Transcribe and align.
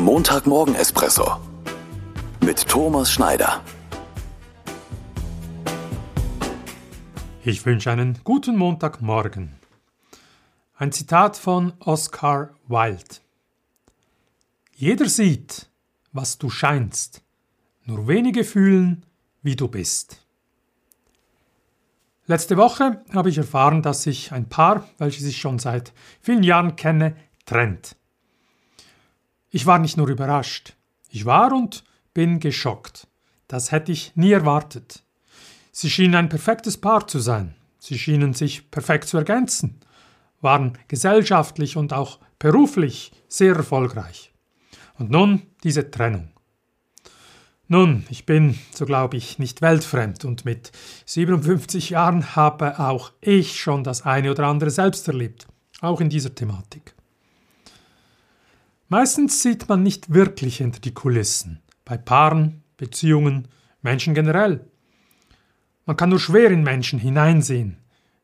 Der 0.00 0.06
Montagmorgen-Espresso 0.06 1.36
mit 2.42 2.66
Thomas 2.66 3.12
Schneider. 3.12 3.62
Ich 7.44 7.66
wünsche 7.66 7.90
einen 7.90 8.18
guten 8.24 8.56
Montagmorgen. 8.56 9.56
Ein 10.74 10.90
Zitat 10.90 11.36
von 11.36 11.74
Oscar 11.80 12.48
Wilde. 12.66 13.16
Jeder 14.74 15.06
sieht, 15.06 15.68
was 16.12 16.38
du 16.38 16.48
scheinst, 16.48 17.20
nur 17.84 18.08
wenige 18.08 18.44
fühlen, 18.44 19.04
wie 19.42 19.54
du 19.54 19.68
bist. 19.68 20.24
Letzte 22.24 22.56
Woche 22.56 23.04
habe 23.12 23.28
ich 23.28 23.36
erfahren, 23.36 23.82
dass 23.82 24.04
sich 24.04 24.32
ein 24.32 24.48
Paar, 24.48 24.88
welches 24.96 25.24
ich 25.24 25.36
schon 25.36 25.58
seit 25.58 25.92
vielen 26.22 26.42
Jahren 26.42 26.76
kenne, 26.76 27.16
trennt. 27.44 27.99
Ich 29.50 29.66
war 29.66 29.78
nicht 29.78 29.96
nur 29.96 30.08
überrascht, 30.08 30.74
ich 31.08 31.24
war 31.24 31.52
und 31.52 31.84
bin 32.14 32.38
geschockt. 32.38 33.08
Das 33.48 33.72
hätte 33.72 33.90
ich 33.90 34.12
nie 34.14 34.30
erwartet. 34.30 35.02
Sie 35.72 35.90
schienen 35.90 36.14
ein 36.14 36.28
perfektes 36.28 36.76
Paar 36.76 37.08
zu 37.08 37.18
sein. 37.18 37.56
Sie 37.80 37.98
schienen 37.98 38.32
sich 38.32 38.70
perfekt 38.70 39.08
zu 39.08 39.16
ergänzen, 39.16 39.80
waren 40.40 40.78
gesellschaftlich 40.86 41.76
und 41.76 41.92
auch 41.92 42.20
beruflich 42.38 43.10
sehr 43.28 43.56
erfolgreich. 43.56 44.32
Und 44.98 45.10
nun 45.10 45.42
diese 45.64 45.90
Trennung. 45.90 46.28
Nun, 47.66 48.04
ich 48.10 48.26
bin, 48.26 48.58
so 48.72 48.84
glaube 48.84 49.16
ich, 49.16 49.38
nicht 49.38 49.62
weltfremd 49.62 50.24
und 50.24 50.44
mit 50.44 50.72
57 51.06 51.90
Jahren 51.90 52.36
habe 52.36 52.78
auch 52.78 53.12
ich 53.20 53.60
schon 53.60 53.82
das 53.82 54.02
eine 54.02 54.30
oder 54.30 54.46
andere 54.46 54.70
selbst 54.70 55.08
erlebt, 55.08 55.46
auch 55.80 56.00
in 56.00 56.10
dieser 56.10 56.34
Thematik. 56.34 56.94
Meistens 58.92 59.40
sieht 59.40 59.68
man 59.68 59.84
nicht 59.84 60.12
wirklich 60.12 60.56
hinter 60.56 60.80
die 60.80 60.92
Kulissen, 60.92 61.62
bei 61.84 61.96
Paaren, 61.96 62.64
Beziehungen, 62.76 63.46
Menschen 63.82 64.14
generell. 64.14 64.68
Man 65.86 65.96
kann 65.96 66.08
nur 66.08 66.18
schwer 66.18 66.50
in 66.50 66.64
Menschen 66.64 66.98
hineinsehen, 66.98 67.76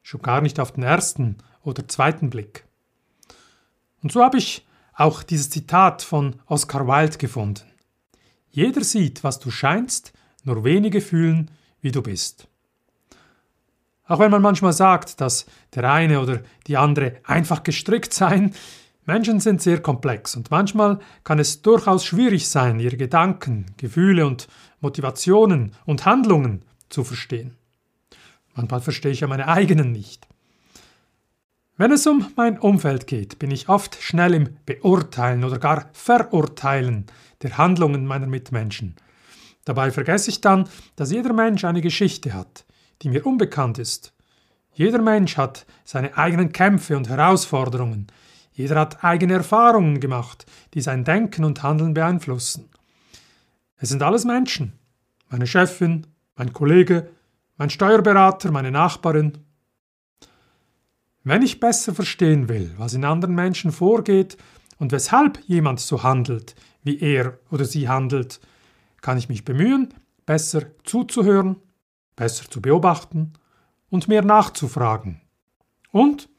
schon 0.03 0.23
gar 0.23 0.41
nicht 0.41 0.59
auf 0.59 0.73
den 0.73 0.83
ersten 0.83 1.37
oder 1.63 1.87
zweiten 1.87 2.31
Blick. 2.31 2.65
Und 4.03 4.11
so 4.11 4.25
habe 4.25 4.39
ich 4.39 4.67
auch 4.93 5.23
dieses 5.23 5.51
Zitat 5.51 6.03
von 6.03 6.35
Oscar 6.47 6.89
Wilde 6.89 7.17
gefunden. 7.17 7.71
Jeder 8.51 8.83
sieht, 8.83 9.23
was 9.23 9.39
du 9.39 9.53
scheinst, 9.53 10.15
nur 10.43 10.65
wenige 10.65 11.01
fühlen, 11.01 11.49
wie 11.81 11.93
du 11.93 12.03
bist. 12.03 12.49
Auch 14.09 14.19
wenn 14.19 14.33
man 14.33 14.43
manchmal 14.43 14.73
sagt, 14.73 15.21
dass 15.21 15.47
der 15.77 15.89
eine 15.93 16.21
oder 16.21 16.43
die 16.67 16.77
andere 16.77 17.21
einfach 17.23 17.63
gestrickt 17.63 18.13
seien, 18.13 18.53
Menschen 19.07 19.39
sind 19.39 19.63
sehr 19.63 19.81
komplex 19.81 20.35
und 20.37 20.51
manchmal 20.51 20.99
kann 21.23 21.39
es 21.39 21.63
durchaus 21.63 22.05
schwierig 22.05 22.49
sein, 22.49 22.81
ihre 22.81 22.97
Gedanken, 22.97 23.67
Gefühle 23.77 24.27
und 24.27 24.49
Motivationen 24.81 25.73
und 25.87 26.05
Handlungen 26.05 26.63
zu 26.89 27.05
verstehen. 27.05 27.57
Manchmal 28.55 28.81
verstehe 28.81 29.13
ich 29.13 29.21
ja 29.21 29.29
meine 29.29 29.49
eigenen 29.49 29.93
nicht. 29.93 30.27
Wenn 31.77 31.93
es 31.93 32.07
um 32.07 32.27
mein 32.37 32.59
Umfeld 32.59 33.07
geht, 33.07 33.39
bin 33.39 33.51
ich 33.51 33.69
oft 33.69 34.03
schnell 34.03 34.35
im 34.35 34.57
Beurteilen 34.65 35.45
oder 35.45 35.59
gar 35.59 35.91
Verurteilen 35.93 37.07
der 37.43 37.59
Handlungen 37.59 38.07
meiner 38.07 38.27
Mitmenschen. 38.27 38.97
Dabei 39.67 39.91
vergesse 39.91 40.31
ich 40.31 40.41
dann, 40.41 40.69
dass 40.97 41.13
jeder 41.13 41.33
Mensch 41.33 41.65
eine 41.65 41.83
Geschichte 41.83 42.35
hat, 42.35 42.65
die 43.03 43.09
mir 43.11 43.27
unbekannt 43.27 43.79
ist. 43.79 44.15
Jeder 44.73 45.03
Mensch 45.03 45.37
hat 45.37 45.67
seine 45.85 46.17
eigenen 46.17 46.53
Kämpfe 46.53 46.97
und 46.97 47.09
Herausforderungen. 47.09 48.07
Jeder 48.57 48.81
hat 48.81 49.05
eigene 49.05 49.35
Erfahrungen 49.35 50.01
gemacht, 50.01 50.47
die 50.73 50.81
sein 50.81 51.05
Denken 51.05 51.45
und 51.45 51.63
Handeln 51.63 51.93
beeinflussen. 51.93 52.71
Es 53.77 53.91
sind 53.91 54.03
alles 54.03 54.25
Menschen. 54.25 54.73
Meine 55.29 55.47
Chefin, 55.47 56.07
mein 56.37 56.55
Kollege, 56.55 57.11
mein 57.59 57.69
Steuerberater, 57.69 58.51
meine 58.51 58.71
Nachbarin, 58.71 59.37
wenn 61.23 61.43
ich 61.43 61.61
besser 61.61 61.95
verstehen 61.95 62.49
will, 62.49 62.73
was 62.79 62.95
in 62.95 63.05
anderen 63.05 63.35
Menschen 63.35 63.73
vorgeht 63.73 64.39
und 64.79 64.91
weshalb 64.91 65.39
jemand 65.47 65.81
so 65.81 66.03
handelt, 66.03 66.55
wie 66.83 66.99
er 66.99 67.39
oder 67.51 67.67
sie 67.67 67.91
handelt, 67.91 68.41
kann 69.03 69.19
ich 69.19 69.29
mich 69.29 69.45
bemühen, 69.45 69.93
besser 70.25 70.63
zuzuhören, 70.85 71.57
besser 72.15 72.51
zu 72.51 72.63
beobachten 72.63 73.35
und 73.91 74.09
mehr 74.09 74.25
nachzufragen. 74.25 75.21
Und 75.91 76.31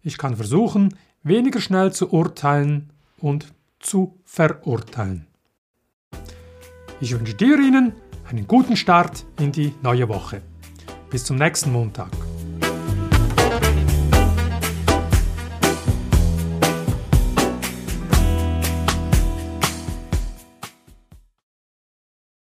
ich 0.00 0.16
kann 0.16 0.36
versuchen, 0.36 0.96
weniger 1.26 1.60
schnell 1.60 1.92
zu 1.92 2.12
urteilen 2.12 2.90
und 3.18 3.52
zu 3.80 4.18
verurteilen. 4.24 5.26
Ich 7.00 7.12
wünsche 7.12 7.34
dir 7.34 7.58
Ihnen 7.58 7.92
einen 8.28 8.46
guten 8.46 8.76
Start 8.76 9.24
in 9.38 9.52
die 9.52 9.74
neue 9.82 10.08
Woche. 10.08 10.42
Bis 11.10 11.24
zum 11.24 11.36
nächsten 11.36 11.72
Montag. 11.72 12.10